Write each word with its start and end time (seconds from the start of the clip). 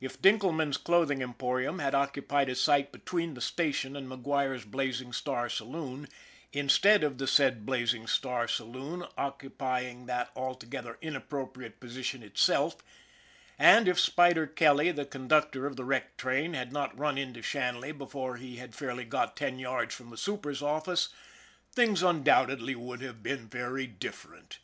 If 0.00 0.22
Dinkelman's 0.22 0.76
clothing 0.76 1.20
emporium 1.20 1.80
had 1.80 1.92
occupied 1.92 2.48
a 2.48 2.54
site 2.54 2.92
between 2.92 3.34
the 3.34 3.40
station 3.40 3.96
and 3.96 4.08
MacGuire's 4.08 4.64
Blazing 4.64 5.12
Star 5.12 5.48
saloon, 5.48 6.06
instead 6.52 7.02
of 7.02 7.18
the 7.18 7.26
said 7.26 7.66
Blazing 7.66 8.06
Star 8.06 8.46
saloon 8.46 9.04
occupy 9.18 9.82
ing 9.82 10.06
that 10.06 10.30
altogether 10.36 10.96
inappropriate 11.00 11.80
position 11.80 12.22
itself, 12.22 12.76
and 13.58 13.88
if 13.88 13.98
Spider 13.98 14.46
Kelly, 14.46 14.92
the 14.92 15.04
conductor 15.04 15.66
of 15.66 15.74
the 15.74 15.84
wrecked 15.84 16.18
train, 16.18 16.54
had 16.54 16.72
not 16.72 16.96
run 16.96 17.18
into 17.18 17.42
Shanley 17.42 17.90
before 17.90 18.36
he 18.36 18.58
had 18.58 18.76
fairly 18.76 19.04
got 19.04 19.36
ten 19.36 19.58
yards 19.58 19.92
from 19.92 20.10
the 20.10 20.16
super's 20.16 20.62
office, 20.62 21.08
things 21.72 22.00
undoubtedly 22.04 22.76
would 22.76 23.00
have 23.00 23.24
been 23.24 23.48
very 23.48 23.88
different. 23.88 24.60